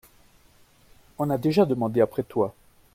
On 1.19 1.29
a 1.29 1.37
déjà 1.37 1.63
demandé 1.65 2.01
après 2.01 2.23
toi. 2.23 2.55